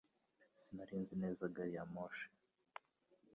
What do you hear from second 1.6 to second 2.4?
ya moshi